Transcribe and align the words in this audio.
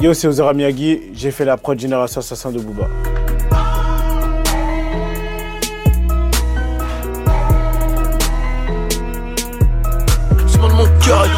Yo, 0.00 0.14
c'est 0.14 0.28
Ozera 0.28 0.54
Miyagi, 0.54 1.10
j'ai 1.12 1.32
fait 1.32 1.44
la 1.44 1.56
prod 1.56 1.78
Génération 1.78 2.20
Assassin 2.20 2.52
de 2.52 2.60
Booba. 2.60 2.88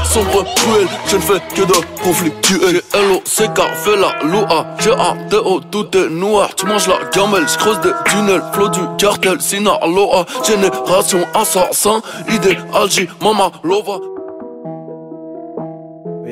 sombre, 0.05 0.45
cruel, 0.57 0.89
je 1.07 1.17
ne 1.17 1.21
fais 1.21 1.41
que 1.55 1.63
de 1.63 2.03
conflictuel. 2.03 2.83
L-O-C-K, 2.93 3.61
fais 3.85 3.97
la 3.97 4.29
loa, 4.29 4.67
j'ai 4.81 4.93
un 4.93 5.17
T-O, 5.29 5.61
tout 5.71 5.97
est 5.97 6.09
noir. 6.11 6.51
Tu 6.57 6.67
manges 6.67 6.89
la 6.89 6.99
gamelle, 7.15 7.49
je 7.49 7.57
creuse 7.57 7.81
des 7.81 7.93
tunnels, 8.07 8.43
flot 8.53 8.69
du 8.69 8.81
cartel, 8.99 9.41
Sinaloa, 9.41 10.27
génération 10.45 11.21
assassin, 11.35 12.03
idéal, 12.29 12.91
J, 12.91 13.09
mama, 13.21 13.53
lova. 13.63 14.10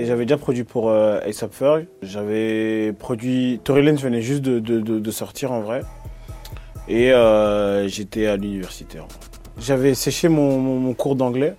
J'avais 0.07 0.25
déjà 0.25 0.37
produit 0.37 0.65
pour 0.65 0.91
euh, 0.91 1.21
ASAP 1.27 1.53
Ferg. 1.53 1.87
J'avais 2.03 2.93
produit. 2.93 3.61
Tory 3.65 3.83
Lanez 3.83 4.01
venait 4.01 4.23
juste 4.23 4.43
de, 4.43 4.59
de, 4.59 4.81
de, 4.81 5.11
sortir 5.11 5.53
en 5.53 5.61
vrai. 5.61 5.83
Et 6.89 7.13
euh, 7.13 7.87
j'étais 7.89 8.27
à 8.27 8.37
l'université. 8.37 8.99
J'avais 9.59 9.95
séché 9.95 10.29
mon, 10.29 10.93
cours 10.95 11.17
d'anglais 11.17 11.55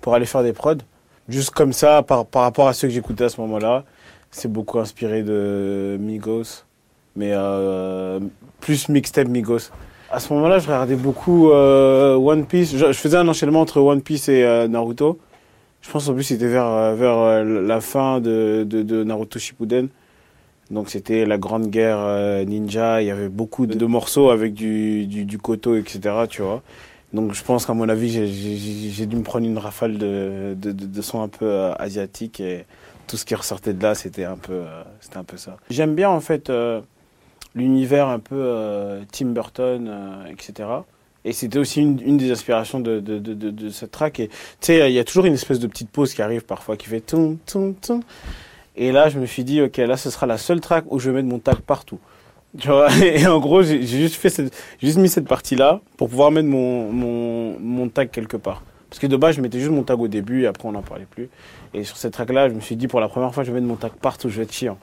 pour 0.00 0.14
aller 0.14 0.26
faire 0.26 0.42
des 0.42 0.52
prods. 0.52 0.76
Juste 1.28 1.50
comme 1.50 1.72
ça, 1.72 2.02
par, 2.02 2.26
par 2.26 2.42
rapport 2.42 2.68
à 2.68 2.72
ceux 2.72 2.88
que 2.88 2.94
j'écoutais 2.94 3.24
à 3.24 3.28
ce 3.28 3.40
moment-là. 3.40 3.84
C'est 4.30 4.50
beaucoup 4.50 4.78
inspiré 4.78 5.22
de 5.22 5.96
Migos. 6.00 6.64
Mais 7.16 7.30
euh, 7.32 8.20
plus 8.60 8.88
mixtape 8.88 9.28
Migos. 9.28 9.70
À 10.10 10.20
ce 10.20 10.32
moment-là, 10.32 10.58
je 10.58 10.66
regardais 10.66 10.96
beaucoup 10.96 11.50
euh, 11.50 12.14
One 12.16 12.46
Piece. 12.46 12.72
Je, 12.76 12.86
je, 12.86 12.98
faisais 12.98 13.16
un 13.16 13.28
enchaînement 13.28 13.60
entre 13.60 13.80
One 13.80 14.02
Piece 14.02 14.28
et 14.28 14.68
Naruto. 14.68 15.18
Je 15.82 15.90
pense 15.90 16.08
en 16.08 16.14
plus 16.14 16.24
c'était 16.24 16.46
vers, 16.46 16.66
euh, 16.66 16.94
vers 16.94 17.18
euh, 17.18 17.66
la 17.66 17.80
fin 17.80 18.20
de, 18.20 18.64
de, 18.68 19.04
Naruto 19.04 19.38
Shippuden. 19.38 19.88
Donc 20.70 20.88
c'était 20.88 21.26
la 21.26 21.38
grande 21.38 21.68
guerre 21.68 21.98
euh, 21.98 22.44
ninja. 22.44 23.02
Il 23.02 23.06
y 23.06 23.10
avait 23.10 23.28
beaucoup 23.28 23.66
de, 23.66 23.86
morceaux 23.86 24.30
avec 24.30 24.54
du, 24.54 25.06
du, 25.06 25.22
etc. 25.24 26.00
Tu 26.28 26.42
vois. 26.42 26.62
Donc 27.12 27.34
je 27.34 27.42
pense 27.42 27.66
qu'à 27.66 27.74
mon 27.74 27.88
avis, 27.88 28.08
j'ai 28.10 29.06
dû 29.06 29.16
me 29.16 29.22
prendre 29.22 29.46
une 29.46 29.58
rafale 29.58 29.98
de, 29.98 30.54
de, 30.54 31.02
sons 31.02 31.22
un 31.22 31.28
peu 31.28 31.46
euh, 31.46 31.72
asiatiques 31.74 32.38
et 32.38 32.66
tout 33.08 33.16
ce 33.16 33.24
qui 33.24 33.34
ressortait 33.34 33.72
de 33.72 33.82
là, 33.82 33.96
c'était 33.96 34.24
un 34.24 34.36
peu, 34.36 34.62
un 35.16 35.24
peu 35.24 35.36
ça. 35.36 35.56
J'aime 35.70 35.96
bien 35.96 36.08
en 36.08 36.20
fait 36.20 36.52
l'univers 37.56 38.06
un 38.06 38.20
peu 38.20 39.00
Tim 39.10 39.26
Burton, 39.26 39.90
etc. 40.28 40.68
Et 41.24 41.32
c'était 41.32 41.58
aussi 41.58 41.80
une, 41.82 42.16
des 42.16 42.30
aspirations 42.30 42.80
de, 42.80 43.68
cette 43.70 43.90
track. 43.90 44.20
Et 44.20 44.28
tu 44.28 44.34
sais, 44.60 44.90
il 44.90 44.94
y 44.94 44.98
a 44.98 45.04
toujours 45.04 45.26
une 45.26 45.34
espèce 45.34 45.58
de 45.58 45.66
petite 45.66 45.90
pause 45.90 46.14
qui 46.14 46.22
arrive 46.22 46.42
parfois 46.44 46.76
qui 46.76 46.86
fait 46.86 47.00
toum, 47.00 47.38
toum, 47.46 47.74
toum. 47.74 48.02
Et 48.76 48.92
là, 48.92 49.08
je 49.10 49.18
me 49.18 49.26
suis 49.26 49.44
dit, 49.44 49.60
ok, 49.60 49.76
là, 49.78 49.96
ce 49.96 50.10
sera 50.10 50.26
la 50.26 50.38
seule 50.38 50.60
track 50.60 50.84
où 50.88 50.98
je 50.98 51.10
vais 51.10 51.16
mettre 51.16 51.28
mon 51.28 51.38
tag 51.38 51.56
partout. 51.56 51.98
Tu 52.58 52.68
vois 52.68 52.90
et 53.04 53.26
en 53.26 53.38
gros, 53.38 53.62
j'ai 53.62 53.82
juste 53.82 54.14
fait 54.14 54.50
juste 54.82 54.98
mis 54.98 55.08
cette 55.08 55.28
partie-là 55.28 55.80
pour 55.96 56.08
pouvoir 56.08 56.30
mettre 56.30 56.48
mon, 56.48 56.90
mon, 56.90 57.58
mon 57.60 57.88
tag 57.88 58.10
quelque 58.10 58.36
part. 58.36 58.62
Parce 58.88 58.98
que 58.98 59.06
de 59.06 59.16
base, 59.16 59.36
je 59.36 59.40
mettais 59.40 59.60
juste 59.60 59.70
mon 59.70 59.84
tag 59.84 60.00
au 60.00 60.08
début 60.08 60.42
et 60.42 60.46
après, 60.46 60.66
on 60.66 60.72
n'en 60.72 60.82
parlait 60.82 61.06
plus. 61.08 61.28
Et 61.74 61.84
sur 61.84 61.96
cette 61.96 62.12
track-là, 62.12 62.48
je 62.48 62.54
me 62.54 62.60
suis 62.60 62.74
dit, 62.74 62.88
pour 62.88 63.00
la 63.00 63.08
première 63.08 63.32
fois, 63.32 63.44
je 63.44 63.52
vais 63.52 63.60
mettre 63.60 63.68
mon 63.68 63.76
tag 63.76 63.92
partout, 63.92 64.28
je 64.30 64.38
vais 64.38 64.42
être 64.44 64.52
chiant. 64.52 64.78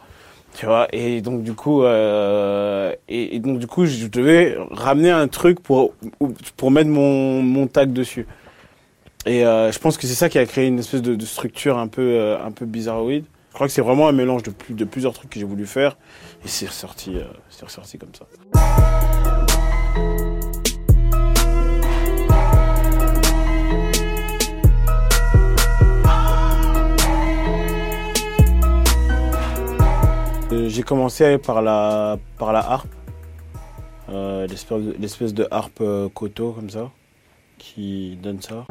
Tu 0.57 0.65
vois, 0.65 0.87
et 0.91 1.21
donc 1.21 1.43
du 1.43 1.53
coup, 1.53 1.83
euh, 1.83 2.91
et, 3.07 3.39
donc 3.39 3.59
du 3.59 3.67
coup, 3.67 3.85
je 3.85 4.07
devais 4.07 4.57
ramener 4.71 5.11
un 5.11 5.27
truc 5.27 5.59
pour 5.59 5.93
pour 6.55 6.71
mettre 6.71 6.89
mon 6.89 7.43
mon 7.43 7.67
tag 7.67 7.93
dessus. 7.93 8.25
Et 9.27 9.45
euh, 9.45 9.71
je 9.71 9.77
pense 9.77 9.97
que 9.97 10.07
c'est 10.07 10.15
ça 10.15 10.29
qui 10.29 10.39
a 10.39 10.45
créé 10.47 10.65
une 10.65 10.79
espèce 10.79 11.03
de, 11.03 11.13
de 11.13 11.25
structure 11.27 11.77
un 11.77 11.87
peu 11.87 12.01
euh, 12.01 12.43
un 12.43 12.49
peu 12.49 12.65
bizarroïde. 12.65 13.25
Je 13.49 13.53
crois 13.53 13.67
que 13.67 13.73
c'est 13.73 13.83
vraiment 13.83 14.07
un 14.07 14.13
mélange 14.13 14.41
de 14.41 14.49
plus 14.49 14.73
de 14.73 14.83
plusieurs 14.83 15.13
trucs 15.13 15.29
que 15.29 15.39
j'ai 15.39 15.45
voulu 15.45 15.67
faire, 15.67 15.95
et 16.43 16.47
c'est 16.47 16.65
ressorti, 16.65 17.17
euh, 17.17 17.25
c'est 17.51 17.65
ressorti 17.65 17.99
comme 17.99 18.15
ça. 18.15 18.25
J'ai 30.77 30.83
commencé 30.83 31.39
par 31.39 31.63
la, 31.63 32.19
par 32.37 32.53
la 32.53 32.59
harpe, 32.59 32.93
euh, 34.09 34.45
l'espèce 34.99 35.33
de 35.33 35.47
harpe 35.49 35.81
euh, 35.81 36.07
koto 36.07 36.51
comme 36.51 36.69
ça, 36.69 36.91
qui 37.57 38.15
donne 38.21 38.39
ça. 38.39 38.67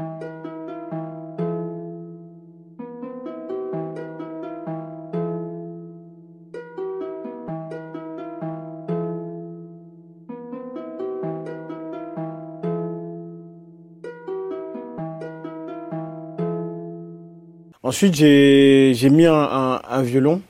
Ensuite, 17.83 18.15
j'ai 18.15 19.11
mis 19.11 19.27
un, 19.27 20.03
violon 20.03 20.41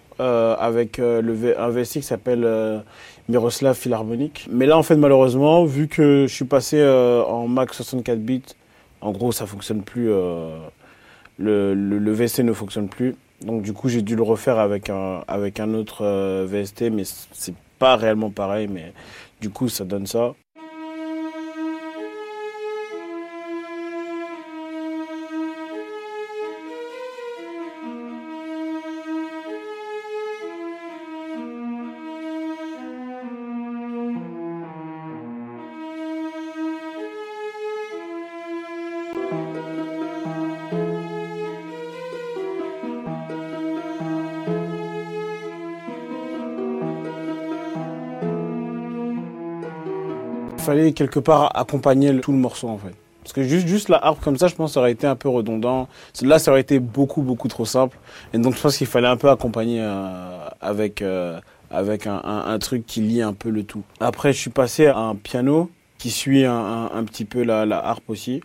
avec 0.59 0.99
euh, 0.99 1.21
le 1.21 1.33
v 1.33 1.57
un 1.57 1.69
VST 1.69 1.95
qui 1.95 2.03
s'appelle 2.03 2.45
euh, 2.45 2.81
Miroslav 3.29 3.77
Philharmonic. 3.77 4.47
Mais 4.51 4.67
là, 4.67 4.79
en 4.79 4.83
fait, 4.83 4.97
malheureusement, 4.97 5.65
vu 5.65 5.89
que 5.89 6.27
je 6.29 6.35
suis 6.35 6.45
passé 6.45 6.79
euh, 6.79 7.23
en 7.25 7.49
Mac 7.49 7.75
64 7.75 8.19
bits, 8.21 8.43
en 9.01 9.13
gros, 9.13 9.33
ça 9.33 9.47
fonctionne 9.47 9.83
plus. 9.83 10.11
Euh, 10.11 10.57
le, 11.39 11.75
le, 11.75 11.99
le, 11.99 12.13
VST 12.13 12.41
ne 12.41 12.53
fonctionne 12.53 12.89
plus. 12.89 13.15
Donc, 13.43 13.63
du 13.63 13.73
coup, 13.73 13.89
j'ai 13.89 14.03
dû 14.03 14.17
le 14.17 14.23
refaire 14.23 14.59
avec 14.59 14.89
un, 14.91 15.23
avec 15.29 15.61
un 15.61 15.75
autre 15.75 16.05
euh, 16.05 16.47
VST, 16.49 16.91
mais 16.93 17.03
c'est 17.33 17.55
pas 17.79 17.97
réellement 17.97 18.31
pareil. 18.31 18.69
Mais 18.69 18.93
du 19.41 19.51
coup, 19.51 19.69
ça 19.69 19.85
donne 19.85 20.07
ça. 20.07 20.35
Fallait 50.67 50.93
quelque 50.93 51.21
part 51.21 51.57
accompagner 51.57 52.19
tout 52.21 52.33
le 52.33 52.39
morceau 52.39 52.69
en 52.69 52.79
fait. 52.79 52.95
Parce 53.23 53.33
que 53.33 53.43
juste, 53.43 53.67
juste 53.67 53.89
la 53.89 53.97
harpe 54.05 54.23
comme 54.23 54.39
ça, 54.39 54.47
je 54.47 54.55
pense, 54.55 54.75
ça 54.75 54.81
aurait 54.81 54.93
été 54.93 55.05
un 55.05 55.17
peu 55.17 55.29
redondant. 55.29 55.89
Là, 56.23 56.39
ça 56.39 56.53
aurait 56.53 56.61
été 56.61 56.79
beaucoup, 56.79 57.23
beaucoup 57.23 57.49
trop 57.49 57.65
simple. 57.65 57.99
Et 58.33 58.39
donc, 58.39 58.55
je 58.55 58.61
pense 58.61 58.77
qu'il 58.77 58.87
fallait 58.87 59.09
un 59.09 59.17
peu 59.17 59.29
accompagner 59.29 59.81
euh, 59.83 60.47
avec, 60.61 61.03
euh, 61.03 61.41
avec 61.69 62.07
un, 62.07 62.21
un, 62.23 62.45
un, 62.47 62.59
truc 62.61 62.87
qui 62.87 63.01
lie 63.01 63.23
un 63.23 63.33
peu 63.33 63.51
le 63.51 63.65
tout. 63.65 63.83
Après, 63.99 64.33
je 64.33 64.39
suis 64.39 64.51
passé 64.51 64.87
à 64.87 64.99
un 64.99 65.17
piano 65.17 65.69
qui 65.99 66.11
suit 66.11 66.45
un, 66.45 66.89
un 66.95 67.03
petit 67.03 67.25
peu 67.25 67.43
la, 67.43 67.67
la 67.67 67.85
harpe 67.85 68.09
aussi. 68.09 68.43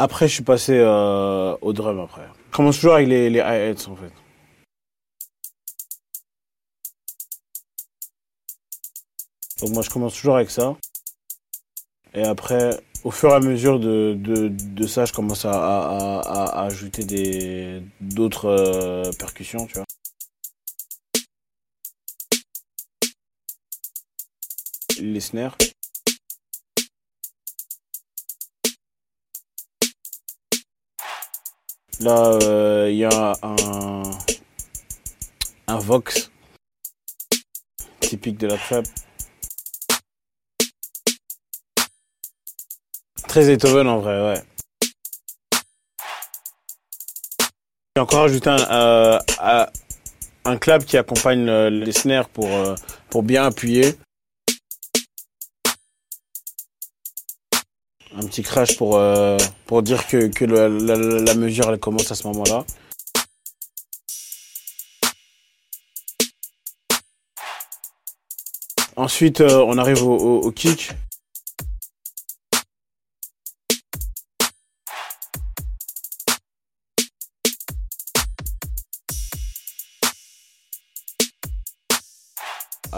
Après, 0.00 0.28
je 0.28 0.34
suis 0.34 0.44
passé 0.44 0.74
euh, 0.78 1.56
au 1.60 1.72
drum 1.72 1.98
après. 1.98 2.28
Je 2.52 2.56
commence 2.56 2.76
toujours 2.76 2.94
avec 2.94 3.08
les, 3.08 3.28
les 3.30 3.40
hi-hats 3.40 3.90
en 3.90 3.96
fait. 3.96 4.12
Donc 9.60 9.70
moi, 9.70 9.82
je 9.82 9.90
commence 9.90 10.14
toujours 10.14 10.36
avec 10.36 10.50
ça. 10.50 10.76
Et 12.14 12.22
après, 12.22 12.80
au 13.02 13.10
fur 13.10 13.30
et 13.30 13.34
à 13.34 13.40
mesure 13.40 13.80
de, 13.80 14.14
de, 14.16 14.46
de 14.46 14.86
ça, 14.86 15.04
je 15.04 15.12
commence 15.12 15.44
à, 15.44 15.50
à, 15.50 16.20
à, 16.20 16.44
à 16.60 16.64
ajouter 16.66 17.02
des 17.02 17.82
d'autres 18.00 18.46
euh, 18.46 19.10
percussions, 19.18 19.66
tu 19.66 19.74
vois. 19.74 19.84
Les 25.00 25.20
snares. 25.20 25.56
Là, 32.00 32.88
il 32.88 32.96
y 32.96 33.04
a 33.04 33.32
un, 33.42 34.02
un 35.66 35.78
Vox 35.78 36.30
typique 38.00 38.38
de 38.38 38.46
la 38.46 38.56
trap. 38.56 38.84
Très 43.26 43.44
Beethoven 43.46 43.86
en 43.88 43.98
vrai, 43.98 44.32
ouais. 44.32 44.42
J'ai 47.94 48.02
encore 48.02 48.24
ajouté 48.24 48.48
un, 48.48 48.58
euh, 48.70 49.18
un 50.44 50.56
clap 50.56 50.84
qui 50.84 50.96
accompagne 50.96 51.50
les 51.68 51.92
snares 51.92 52.28
pour, 52.28 52.46
euh, 52.46 52.74
pour 53.10 53.22
bien 53.22 53.44
appuyer. 53.44 53.96
Un 58.16 58.26
petit 58.26 58.42
crash 58.42 58.76
pour, 58.76 58.96
euh, 58.96 59.36
dire 59.82 60.06
que, 60.06 60.44
la, 60.44 61.34
mesure 61.34 61.78
commence 61.78 62.10
à 62.10 62.14
ce 62.14 62.26
moment-là. 62.28 62.64
Ensuite, 68.96 69.40
on 69.40 69.78
arrive 69.78 70.02
au, 70.02 70.50
kick. 70.50 70.90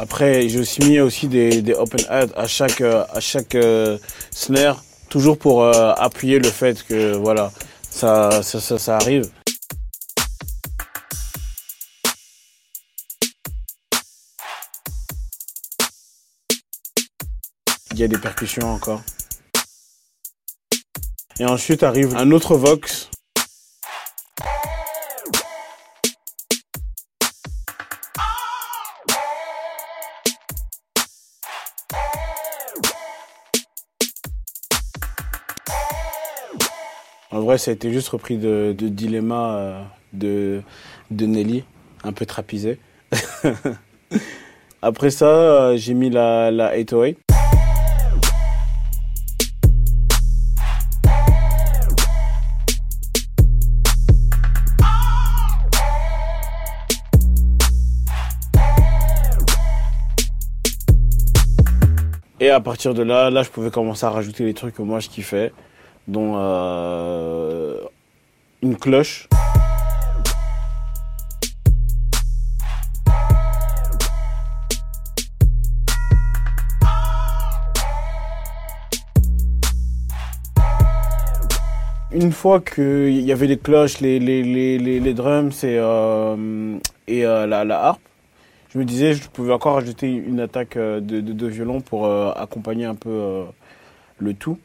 Après, 0.01 0.49
j'ai 0.49 0.59
aussi 0.59 0.81
mis 0.83 0.99
aussi 0.99 1.29
des, 1.29 1.61
des 1.61 1.75
open 1.75 2.01
head 2.11 2.33
à 2.35 2.47
chaque 2.47 2.81
euh, 2.81 3.05
à 3.13 3.21
chaque 3.21 3.55
euh, 3.55 3.99
snare, 4.31 4.83
toujours 5.11 5.37
pour 5.37 5.65
euh, 5.65 5.93
appuyer 5.99 6.39
le 6.39 6.49
fait 6.49 6.83
que 6.87 7.15
voilà, 7.15 7.53
ça 7.91 8.43
ça, 8.43 8.61
ça, 8.61 8.79
ça 8.79 8.97
arrive. 8.97 9.31
Il 17.93 17.99
y 17.99 18.05
a 18.05 18.09
des 18.09 18.19
percussions 18.19 18.73
encore. 18.73 19.03
Et 21.39 21.45
ensuite 21.45 21.83
arrive 21.83 22.17
un 22.17 22.31
autre 22.31 22.55
Vox 22.57 23.10
vrai, 37.51 37.59
ça 37.59 37.73
a 37.73 37.75
été 37.75 37.93
juste 37.93 38.09
repris 38.11 38.39
de, 38.39 38.73
Dilemma 38.79 39.57
euh, 39.57 39.83
de, 40.13 41.27
Nelly, 41.27 41.65
un 42.05 42.13
peu 42.13 42.25
trapisé. 42.25 42.79
Après 44.83 45.11
ça, 45.11 45.27
euh, 45.27 45.77
j'ai 45.77 45.95
mis 45.95 46.11
la, 46.11 46.53
la 46.53 46.77
808. 46.77 47.19
Et 62.43 62.49
à 62.49 62.61
partir 62.61 62.95
de 62.95 63.03
là, 63.03 63.29
là, 63.29 63.43
je 63.43 63.51
pouvais 63.51 63.71
commencer 63.71 64.07
à 64.07 64.11
rajouter 64.11 64.45
les 64.45 64.55
trucs 64.55 64.77
que 64.77 64.83
moi 64.83 65.01
je 65.01 65.09
kiffais 65.09 65.53
dont 66.09 66.35
euh, 66.37 67.81
une 68.63 68.77
cloche. 68.77 69.29
Une 82.13 82.33
fois 82.33 82.61
qu'il 82.61 83.21
y 83.21 83.31
avait 83.31 83.47
les 83.47 83.57
cloches, 83.57 84.01
les, 84.01 84.19
les, 84.19 84.43
les, 84.43 84.79
les 84.79 85.15
drums 85.15 85.63
et, 85.63 85.79
euh, 85.79 86.77
et 87.07 87.25
euh, 87.25 87.47
la, 87.47 87.65
la, 87.65 87.81
harpe, 87.85 88.01
je 88.69 88.79
me 88.79 88.85
disais 88.85 89.15
je 89.15 89.29
pouvais 89.29 89.53
encore 89.53 89.79
ajouter 89.79 90.09
une 90.09 90.41
attaque 90.41 90.77
de, 90.77 91.01
de 91.01 91.47
violon 91.47 91.81
pour 91.81 92.07
accompagner 92.07 92.85
un 92.85 92.97
peu 92.97 93.45
le 94.19 94.35
tout. 94.35 94.59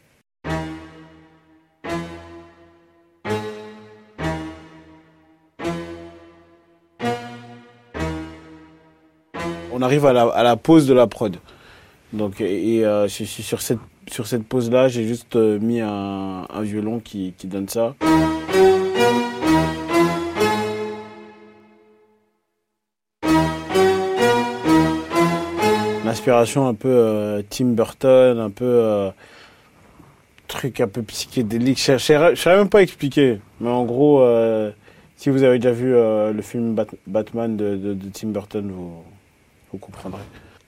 Arrive 9.85 10.05
à 10.05 10.43
la, 10.43 10.55
pause 10.57 10.87
de 10.87 10.93
la 10.93 11.07
prod. 11.07 11.37
Donc, 12.11 12.41
et, 12.41 12.85
euh, 12.85 13.07
sur 13.07 13.61
cette, 13.61 13.79
sur 14.11 14.27
cette 14.27 14.45
pause-là, 14.45 14.87
j'ai 14.87 15.07
juste 15.07 15.35
euh, 15.35 15.59
mis 15.59 15.79
un, 15.79 16.45
violon 16.61 16.99
qui, 16.99 17.33
donne 17.43 17.69
ça. 17.69 17.95
L'inspiration 26.03 26.67
un 26.67 26.73
peu 26.73 26.89
euh, 26.89 27.41
Tim 27.49 27.65
Burton, 27.65 28.39
un 28.39 28.49
peu 28.49 29.11
truc 30.47 30.81
un 30.81 30.87
peu 30.87 31.03
psychédélique. 31.03 31.79
Je 31.79 31.93
ne 32.31 32.35
savais 32.35 32.57
même 32.57 32.69
pas 32.69 32.81
expliquer, 32.81 33.39
mais 33.59 33.69
en 33.69 33.85
gros, 33.85 34.25
si 35.15 35.29
vous 35.29 35.43
avez 35.43 35.59
déjà 35.59 35.73
vu 35.73 35.91
le 35.91 36.41
film 36.41 36.75
Batman 37.05 37.55
de 37.55 37.97
Tim 38.13 38.29
Burton, 38.29 38.71
vous, 38.71 39.03
vous 39.75 39.79
comprendrez. 39.79 40.21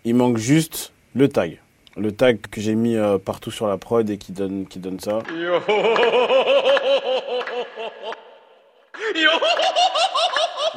Il 0.03 0.15
manque 0.15 0.37
juste 0.37 0.91
le 1.15 1.29
tag. 1.29 1.59
Le 1.95 2.11
tag 2.11 2.39
que 2.51 2.61
j'ai 2.61 2.75
mis 2.75 2.95
euh, 2.95 3.17
partout 3.17 3.51
sur 3.51 3.67
la 3.67 3.77
prod 3.77 4.07
et 4.09 4.17
qui 4.17 4.31
donne, 4.31 4.67
qui 4.67 4.79
donne 4.79 4.99
ça. 4.99 5.19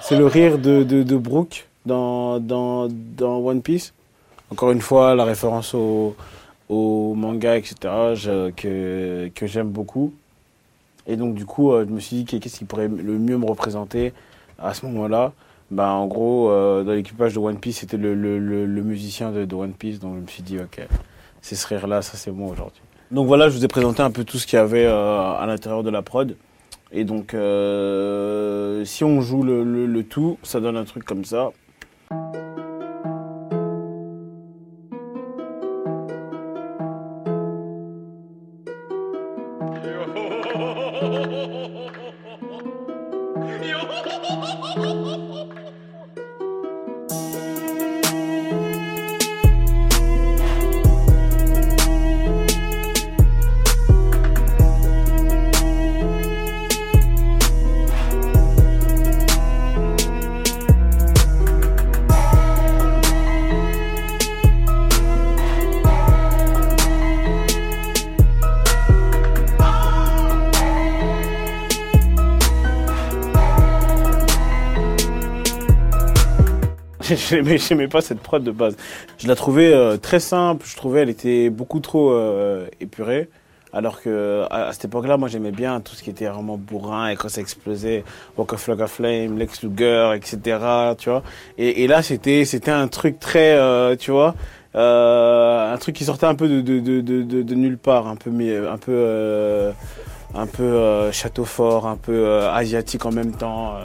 C'est 0.02 0.16
le 0.16 0.26
rire 0.26 0.58
de, 0.58 0.82
de, 0.82 1.16
Brooke 1.16 1.66
dans, 1.84 2.40
dans, 2.40 2.88
dans, 2.88 3.38
One 3.38 3.62
Piece. 3.62 3.92
Encore 4.50 4.70
une 4.70 4.80
fois, 4.80 5.14
la 5.14 5.24
référence 5.24 5.74
au, 5.74 6.16
au 6.68 7.14
manga, 7.14 7.56
etc., 7.56 7.74
que, 8.56 9.30
que 9.34 9.46
j'aime 9.46 9.68
beaucoup. 9.68 10.12
Et 11.06 11.16
donc, 11.16 11.34
du 11.34 11.44
coup, 11.44 11.72
euh, 11.72 11.84
je 11.86 11.92
me 11.92 12.00
suis 12.00 12.22
dit 12.22 12.24
qu'est-ce 12.24 12.58
qui 12.58 12.64
pourrait 12.64 12.88
le 12.88 13.18
mieux 13.18 13.36
me 13.36 13.46
représenter 13.46 14.12
à 14.58 14.74
ce 14.74 14.86
moment-là? 14.86 15.32
Bah, 15.70 15.92
en 15.92 16.06
gros, 16.06 16.50
euh, 16.50 16.82
dans 16.82 16.92
l'équipage 16.92 17.34
de 17.34 17.38
One 17.38 17.58
Piece, 17.58 17.78
c'était 17.78 17.96
le, 17.96 18.14
le, 18.14 18.38
le, 18.38 18.82
musicien 18.82 19.30
de, 19.30 19.54
One 19.54 19.72
Piece, 19.72 20.00
donc 20.00 20.16
je 20.16 20.20
me 20.20 20.26
suis 20.26 20.42
dit, 20.42 20.58
ok, 20.58 20.86
c'est 21.40 21.54
ce 21.54 21.66
rire-là, 21.68 22.02
ça 22.02 22.16
c'est 22.16 22.32
bon 22.32 22.48
aujourd'hui. 22.48 22.82
Donc 23.12 23.28
voilà, 23.28 23.48
je 23.48 23.56
vous 23.56 23.64
ai 23.64 23.68
présenté 23.68 24.02
un 24.02 24.10
peu 24.10 24.24
tout 24.24 24.38
ce 24.38 24.46
qu'il 24.46 24.56
y 24.56 24.60
avait 24.62 24.86
euh, 24.86 25.32
à 25.32 25.44
l'intérieur 25.46 25.82
de 25.84 25.90
la 25.90 26.02
prod. 26.02 26.36
Et 26.92 27.04
donc, 27.04 27.34
euh, 27.34 28.84
si 28.84 29.04
on 29.04 29.20
joue 29.20 29.44
le, 29.44 30.02
tout, 30.02 30.38
ça 30.42 30.60
donne 30.60 30.76
un 30.76 30.84
truc 30.84 31.04
comme 31.04 31.24
ça. 31.24 31.50
j'aimais 77.56 77.88
pas 77.88 78.00
cette 78.00 78.20
prod 78.20 78.42
de 78.42 78.50
base. 78.50 78.76
Je 79.18 79.28
la 79.28 79.34
trouvais 79.34 79.72
euh, 79.72 79.96
très 79.96 80.20
simple, 80.20 80.66
je 80.66 80.76
trouvais 80.76 81.02
elle 81.02 81.08
était 81.08 81.50
beaucoup 81.50 81.80
trop 81.80 82.12
euh, 82.12 82.66
épurée. 82.80 83.28
Alors 83.72 84.02
que 84.02 84.46
à, 84.50 84.72
cette 84.72 84.86
époque-là, 84.86 85.16
moi 85.16 85.28
j'aimais 85.28 85.52
bien 85.52 85.80
tout 85.80 85.94
ce 85.94 86.02
qui 86.02 86.10
était 86.10 86.26
vraiment 86.26 86.56
bourrin 86.56 87.08
et 87.08 87.14
quand 87.14 87.28
ça 87.28 87.40
explosait, 87.40 88.02
Walk 88.36 88.52
of 88.52 88.60
Flag 88.60 88.80
of 88.80 88.90
Flame, 88.90 89.38
Lex 89.38 89.62
Luger, 89.62 90.12
etc. 90.16 90.58
Tu 90.98 91.08
vois. 91.08 91.22
Et, 91.56 91.84
et 91.84 91.86
là 91.86 92.02
c'était 92.02 92.44
c'était 92.44 92.72
un 92.72 92.88
truc 92.88 93.20
très, 93.20 93.52
euh, 93.52 93.94
tu 93.94 94.10
vois, 94.10 94.34
un 94.74 95.76
truc 95.78 95.94
qui 95.94 96.04
sortait 96.04 96.26
un 96.26 96.34
peu 96.34 96.48
de 96.48 96.60
de, 96.60 96.80
de, 96.80 97.00
de, 97.00 97.42
de 97.42 97.54
nulle 97.54 97.78
part, 97.78 98.08
un 98.08 98.16
peu 98.16 98.30
un 98.68 98.76
peu 98.76 99.70
un 100.34 100.46
peu 100.46 101.12
château 101.12 101.44
fort, 101.44 101.86
un 101.86 101.96
peu 101.96 102.48
asiatique 102.48 103.06
en 103.06 103.12
même 103.12 103.30
temps. 103.36 103.76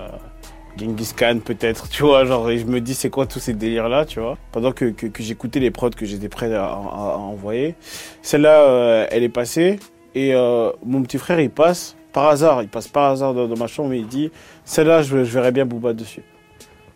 Genghis 0.77 1.13
Khan 1.15 1.39
peut-être, 1.43 1.87
tu 1.89 2.03
vois, 2.03 2.25
genre 2.25 2.49
je 2.51 2.65
me 2.65 2.81
dis 2.81 2.93
c'est 2.93 3.09
quoi 3.09 3.25
tous 3.25 3.39
ces 3.39 3.53
délires 3.53 3.89
là, 3.89 4.05
tu 4.05 4.19
vois? 4.19 4.37
Pendant 4.51 4.71
que, 4.71 4.93
j'écoutais 5.19 5.59
les 5.59 5.71
prods 5.71 5.89
que 5.91 6.05
j'étais 6.05 6.29
prêt 6.29 6.53
à, 6.53 6.75
envoyer, 6.75 7.75
celle-là 8.21 8.61
euh, 8.61 9.07
elle 9.09 9.23
est 9.23 9.29
passée 9.29 9.79
Et 10.13 10.33
euh, 10.33 10.71
mon 10.85 11.01
petit 11.03 11.17
frère, 11.17 11.39
il 11.39 11.49
passe, 11.49 11.95
par 12.11 12.27
hasard, 12.27 12.61
il 12.61 12.69
passe 12.69 12.87
par 12.87 13.11
hasard 13.11 13.33
dans, 13.33 13.57
ma 13.57 13.67
chambre 13.67 13.93
et 13.93 13.99
il 13.99 14.07
dit 14.07 14.31
Celle-là, 14.65 15.01
je, 15.01 15.17
verrais 15.17 15.51
bien 15.51 15.65
Booba 15.65 15.93
dessus. 15.93 16.23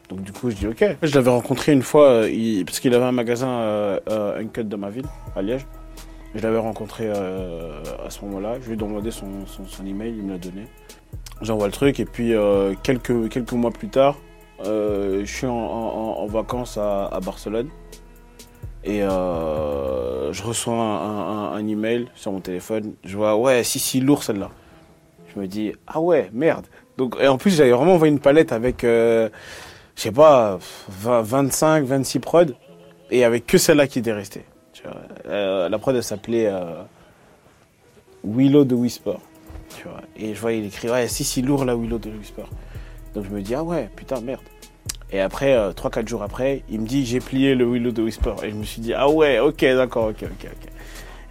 Donc 0.10 0.22
du 0.24 0.32
coup, 0.32 0.50
je 0.50 0.56
dis 0.56 0.68
ok. 0.68 0.98
Je 1.02 1.16
l'avais 1.16 1.30
rencontré 1.30 1.72
une 1.72 1.84
fois, 1.84 2.08
euh, 2.08 2.64
parce 2.66 2.80
qu'il 2.80 2.94
avait 2.94 3.06
un 3.06 3.12
magasin 3.12 3.50
euh, 3.50 4.40
Uncut 4.40 4.64
dans 4.64 4.78
ma 4.78 4.90
ville, 4.90 5.06
à 5.36 5.42
Liège. 5.42 5.66
Je 6.36 6.42
l'avais 6.42 6.60
rencontré 6.60 7.06
euh, 7.08 7.82
à 8.06 8.10
ce 8.10 8.24
moment-là. 8.26 8.58
Je 8.62 8.68
lui 8.68 8.74
ai 8.74 8.78
demandé 8.78 9.10
son, 9.12 9.26
email, 9.86 10.14
il 10.16 10.24
me 10.24 10.34
l'a 10.34 10.38
donné. 10.38 10.68
J'envoie 11.42 11.68
le 11.68 11.74
truc 11.74 12.00
et 12.00 12.06
puis 12.06 12.36
euh, 12.36 12.76
quelques, 12.84 13.30
quelques 13.30 13.54
mois 13.54 13.72
plus 13.72 13.88
tard, 13.88 14.18
euh, 14.66 15.22
je 15.26 15.34
suis 15.34 15.48
en, 15.48 16.26
vacances 16.28 16.78
à, 16.78 17.20
Barcelone 17.24 17.70
et 18.84 19.00
je 19.00 20.44
reçois 20.44 20.76
un, 20.76 21.68
email 21.68 22.08
sur 22.14 22.32
mon 22.32 22.42
téléphone. 22.42 22.94
Je 23.04 23.18
vois 23.18 23.36
ouais, 23.36 23.64
si 23.64 23.80
si 23.80 24.00
lourd 24.00 24.24
celle-là. 24.24 24.52
Je 25.34 25.40
me 25.40 25.48
dis 25.48 25.74
ah 25.88 26.02
ouais 26.02 26.30
merde. 26.34 26.66
Donc 26.98 27.16
et 27.20 27.28
en 27.28 27.38
plus 27.38 27.56
j'avais 27.56 27.72
vraiment 27.72 27.94
envoyé 27.94 28.12
une 28.12 28.20
palette 28.20 28.52
avec 28.52 28.82
je 28.82 29.30
sais 29.96 30.12
pas 30.12 30.60
20, 30.90 31.22
25, 31.22 31.86
26 31.86 32.20
prods 32.20 32.44
et 33.10 33.24
avait 33.24 33.40
que 33.40 33.58
celle-là 33.58 33.88
qui 33.88 34.00
était 34.00 34.14
restée. 34.14 34.44
Euh, 35.28 35.70
la 35.70 35.78
prod 35.78 35.96
elle 35.96 36.04
s'appelait 36.04 36.48
euh, 36.48 36.82
Willow 38.24 38.66
de 38.66 38.76
Whisper. 38.76 39.18
Tu 39.78 39.84
vois. 39.84 40.02
Et 40.18 40.34
je 40.34 40.42
vois, 40.42 40.54
il 40.54 40.66
écrit, 40.66 40.90
ouais, 40.90 41.08
si, 41.08 41.24
si 41.24 41.42
lourd 41.42 41.66
la 41.66 41.76
Willow 41.76 42.00
de 42.00 42.10
Whisper. 42.10 42.44
Donc 43.14 43.26
je 43.26 43.30
me 43.30 43.42
dis, 43.42 43.56
ah 43.56 43.64
ouais, 43.64 43.90
putain, 43.96 44.22
merde. 44.22 44.42
Et 45.12 45.22
après, 45.22 45.54
euh, 45.54 45.72
3-4 45.72 46.08
jours 46.08 46.24
après, 46.24 46.64
il 46.70 46.82
me 46.82 46.88
dit, 46.88 47.06
j'ai 47.06 47.20
plié 47.20 47.56
le 47.56 47.66
Willow 47.66 47.92
de 47.92 48.02
Whisper. 48.02 48.34
Et 48.44 48.52
je 48.52 48.56
me 48.56 48.64
suis 48.64 48.82
dit, 48.82 48.94
ah 48.94 49.10
ouais, 49.10 49.40
ok, 49.40 49.62
d'accord, 49.62 50.08
ok, 50.08 50.24
ok, 50.24 50.48
ok. 50.52 50.70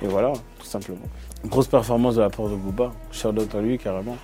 Et 0.02 0.07
voilà, 0.07 0.33
tout 0.59 0.67
simplement. 0.67 1.07
Grosse 1.45 1.69
performance 1.69 2.17
de 2.17 2.21
la 2.21 2.31
part 2.31 2.49
de 2.49 2.57
Booba. 2.57 2.93
Shout 3.12 3.28
out 3.28 3.55
à 3.55 3.61
lui, 3.61 3.78
carrément. 3.78 4.17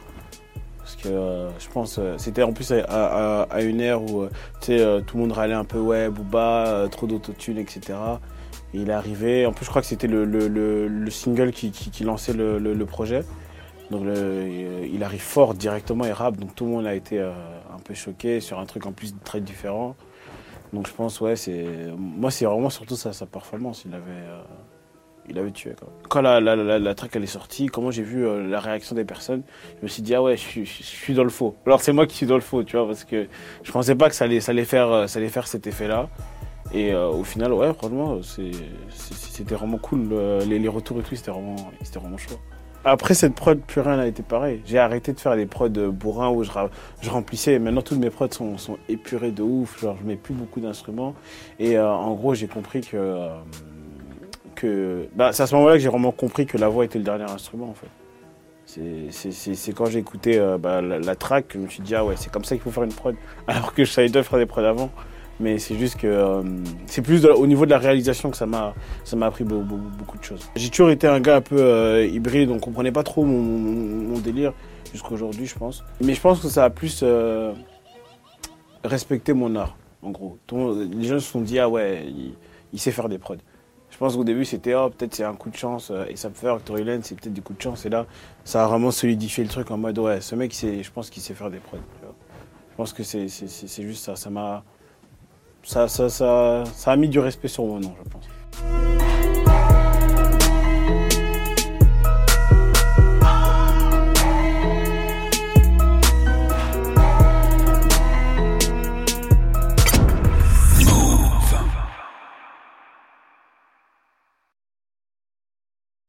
Parce 0.79 0.97
que 0.97 1.09
euh, 1.09 1.49
je 1.59 1.69
pense, 1.69 1.97
euh, 1.99 2.17
c'était 2.19 2.43
en 2.43 2.53
plus 2.53 2.73
à, 2.73 3.63
une 3.63 3.81
ère 3.81 4.03
où, 4.03 4.23
euh, 4.23 4.31
euh, 4.69 5.01
tout 5.01 5.17
le 5.17 5.23
monde 5.23 5.33
râlait 5.33 5.55
un 5.55 5.65
peu, 5.65 5.79
ouais, 5.79 6.11
Booba, 6.11 6.67
euh, 6.67 6.89
trop 6.89 7.07
d'autotune, 7.07 7.59
etc. 7.59 7.95
Il 8.75 8.91
est 8.91 8.93
arrivé, 8.93 9.47
en 9.47 9.53
plus 9.53 9.65
je 9.65 9.71
crois 9.71 9.81
que 9.83 9.87
c'était 9.89 10.09
le, 10.09 10.25
le- 10.25 10.49
le- 10.49 10.89
le 10.89 11.11
single 11.11 11.53
qui, 11.53 11.71
qui- 11.71 11.91
lançait 12.05 12.33
le, 12.33 12.59
projet. 12.85 13.23
Donc 13.91 14.05
il 14.93 15.03
arrive 15.05 15.21
fort 15.23 15.55
directement 15.55 16.05
et 16.05 16.13
rap, 16.13 16.37
donc 16.37 16.55
tout 16.55 16.65
le 16.65 16.71
monde 16.73 16.87
a 16.87 16.95
été 16.95 17.21
euh, 17.21 17.31
un 17.73 17.79
peu 17.79 17.95
choqué 17.95 18.41
sur 18.41 18.59
un 18.59 18.67
truc 18.67 18.87
en 18.87 18.93
plus 18.93 19.15
très 19.25 19.41
différent. 19.41 19.95
Donc 20.73 20.89
je 20.89 20.93
pense, 20.93 21.21
ouais, 21.21 21.37
c'est. 21.37 21.67
Moi, 21.97 22.33
c'est 22.33 22.47
vraiment 22.47 22.71
surtout 22.71 22.97
sa, 22.97 23.13
sa 23.13 23.27
performance. 23.27 23.85
Il 23.87 23.95
avait, 23.95 24.11
euh, 24.11 24.43
il 25.29 25.39
avait 25.39 25.53
tué. 25.53 25.75
Quand 26.09 26.21
la, 26.21 26.41
la, 26.41 26.57
la, 26.57 26.81
la 26.81 26.95
track 26.97 27.15
elle 27.15 27.23
est 27.23 27.27
sortie, 27.27 27.67
comment 27.67 27.93
j'ai 27.93 28.03
vu 28.03 28.27
euh, 28.27 28.45
la 28.49 28.59
réaction 28.59 28.97
des 28.97 29.05
personnes, 29.05 29.43
je 29.79 29.83
me 29.85 29.89
suis 29.89 30.03
dit, 30.03 30.17
ah 30.17 30.23
ouais, 30.23 30.37
je 30.37 30.43
suis, 30.43 30.67
je 30.67 30.83
suis 30.83 31.15
dans 31.15 31.23
le 31.23 31.31
faux. 31.31 31.55
Alors 31.65 31.81
c'est 31.81 31.93
moi 31.93 32.07
qui 32.09 32.17
suis 32.17 32.27
dans 32.27 32.35
le 32.35 32.41
faux, 32.41 32.65
tu 32.65 32.77
vois, 32.77 32.87
parce 32.89 33.05
que 33.05 33.29
je 33.63 33.71
pensais 33.71 33.95
pas 33.95 34.09
que 34.09 34.17
ça 34.17 34.27
ça 34.41 34.53
faire, 34.65 35.09
ça 35.09 35.19
allait 35.21 35.29
faire 35.29 35.47
cet 35.47 35.69
effet-là. 35.69 36.09
Et 36.73 36.93
euh, 36.93 37.09
au 37.09 37.25
final, 37.25 37.53
ouais, 37.53 37.73
franchement, 37.75 38.19
c'était 38.91 39.55
vraiment 39.55 39.79
cool. 39.79 40.09
euh, 40.13 40.45
Les, 40.45 40.69
retours 40.69 40.99
et 41.01 41.03
tout, 41.03 41.15
c'était 41.15 41.31
vraiment, 41.31 41.57
vraiment 41.95 42.17
chaud. 42.17 42.39
Après 42.87 43.15
cette 43.15 43.35
prod, 43.35 43.59
plus 43.61 43.81
rien 43.81 43.97
n'a 43.97 44.07
été 44.07 44.23
pareil. 44.23 44.61
J'ai 44.67 44.79
arrêté 44.79 45.13
de 45.13 45.21
faire 45.21 45.37
des 45.37 45.47
prods 45.47 45.69
euh, 45.77 45.91
bourrins 45.91 46.31
où 46.31 46.43
je, 46.43 46.51
remplissais. 47.09 47.59
Maintenant, 47.59 47.83
toutes 47.83 47.99
mes 47.99 48.11
prods 48.11 48.31
sont, 48.31 48.59
sont 48.59 48.79
épurées 48.89 49.31
de 49.31 49.43
ouf. 49.43 49.81
Genre, 49.81 49.97
je 50.01 50.07
mets 50.07 50.17
plus 50.17 50.35
beaucoup 50.35 50.61
d'instruments. 50.61 51.15
Et 51.59 51.79
en 51.79 52.13
gros, 52.15 52.35
j'ai 52.35 52.47
compris 52.49 52.81
que. 52.81 53.29
bah, 55.15 55.33
c'est 55.33 55.43
à 55.43 55.47
ce 55.47 55.55
moment-là 55.55 55.75
que 55.75 55.81
j'ai 55.81 55.89
vraiment 55.89 56.13
compris 56.13 56.47
que 56.47 56.59
la 56.59 56.69
voix 56.69 56.85
était 56.85 56.99
le 56.99 57.05
dernier 57.05 57.25
instrument, 57.31 57.69
en 57.71 57.75
fait. 57.75 57.89
C'est- 58.67 59.73
quand 59.73 59.87
j'ai 59.87 59.99
écouté 60.01 60.39
bah, 60.59 60.81
la, 60.83 60.99
la 60.99 61.15
track 61.15 61.49
que 61.49 61.59
je 61.59 61.65
me 61.65 61.69
suis 61.69 61.83
dit, 61.83 61.95
ah 61.95 62.05
ouais, 62.05 62.17
c'est 62.17 62.31
comme 62.33 62.45
ça 62.45 62.55
qu'il 62.57 62.63
faut 62.63 62.71
faire 62.71 62.83
une 62.85 62.93
prod. 62.93 63.15
Alors 63.47 63.73
que 63.75 63.85
je 63.85 63.91
savais 63.91 64.09
déjà 64.09 64.23
faire 64.23 64.39
des 64.39 64.47
prods 64.47 64.63
avant. 64.65 64.91
Mais 65.41 65.59
c'est 65.59 65.77
juste 65.77 65.97
que 65.97 66.07
euh, 66.07 66.43
c'est 66.87 67.03
plus 67.03 67.27
au 67.27 67.47
niveau 67.47 67.65
de 67.67 67.71
la 67.71 67.79
réalisation 67.79 68.31
que 68.31 68.37
ça 68.37 68.47
m'a 68.47 68.75
ça 69.03 69.17
m'a 69.17 69.27
appris 69.27 69.45
beau- 69.45 69.63
beau- 69.63 69.77
beaucoup 69.99 70.17
de 70.17 70.23
choses. 70.23 70.49
J'ai 70.55 70.71
toujours 70.71 70.91
été 70.91 71.09
un 71.09 71.21
gars 71.21 71.37
un 71.37 71.41
peu 71.41 71.57
euh, 71.59 72.07
hybride, 72.07 72.51
on 72.51 72.61
comprenait 72.61 72.93
pas 72.93 73.03
trop 73.03 73.25
mon, 73.25 74.19
délire 74.19 74.53
jusqu'à 74.93 75.11
aujourd'hui, 75.11 75.47
je 75.47 75.57
pense. 75.57 75.83
Mais 76.01 76.15
je 76.15 76.21
pense 76.21 76.41
que 76.41 76.49
ça 76.49 76.65
a 76.65 76.71
plus 76.71 77.01
euh, 77.03 77.53
respecté 78.85 79.33
mon 79.33 79.57
art, 79.57 79.77
en 80.03 80.11
gros. 80.11 80.39
Les 80.53 81.05
gens 81.09 81.19
se 81.19 81.31
sont 81.31 81.41
dit, 81.41 81.59
ah 81.59 81.69
ouais, 81.69 82.07
il, 82.73 82.79
sait 82.79 82.93
faire 82.93 83.09
des 83.09 83.19
prods. 83.19 83.37
Je 83.91 83.99
pense 83.99 84.17
qu'au 84.17 84.25
début, 84.25 84.45
c'était, 84.45 84.75
oh, 84.75 84.89
peut-être 84.91 85.15
c'est 85.15 85.25
un 85.25 85.35
coup 85.35 85.51
de 85.51 85.57
chance, 85.57 85.91
euh, 85.91 86.05
et 86.09 86.17
ça 86.17 86.29
peut 86.29 86.37
faire 86.37 86.61
Tory 86.63 86.85
Lane, 86.85 87.03
c'est 87.03 87.21
peut-être 87.21 87.35
des 87.35 87.41
coups 87.41 87.59
de 87.59 87.63
chance. 87.63 87.85
Et 87.87 87.91
là, 87.91 88.07
ça 88.45 88.65
a 88.65 88.69
vraiment 88.69 88.93
solidifié 88.93 89.43
le 89.43 89.51
truc 89.51 89.71
en 89.73 89.79
mode, 89.79 89.99
ouais, 89.99 90.21
ce 90.21 90.37
mec, 90.37 90.55
c'est, 90.55 90.83
je 90.83 90.93
pense 90.93 91.11
qu'il 91.11 91.23
sait 91.23 91.35
faire 91.35 91.51
des 91.51 91.59
prods. 91.59 91.79
Je 92.75 92.77
pense 92.77 92.93
que 92.93 93.05
c'est 93.05 93.29
juste 93.83 94.05
ça. 94.05 94.17
Ça 94.17 94.31
m'a. 94.31 94.65
Ça, 95.65 95.89
ça, 95.89 96.09
ça, 96.11 96.65
a 96.87 96.97
mis 96.97 97.09
du 97.09 97.19
respect 97.19 97.49
sur 97.49 97.65
mon 97.65 97.81
nom, 97.81 97.95
je 98.05 98.11
pense. 98.11 98.94